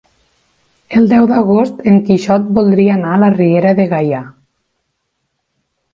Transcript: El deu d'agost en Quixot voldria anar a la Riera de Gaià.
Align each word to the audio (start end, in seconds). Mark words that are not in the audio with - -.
El 0.99 1.05
deu 1.11 1.27
d'agost 1.31 1.83
en 1.93 2.01
Quixot 2.09 2.49
voldria 2.57 2.97
anar 2.97 3.13
a 3.19 3.23
la 3.25 3.31
Riera 3.37 3.75
de 3.81 3.89
Gaià. 3.95 4.23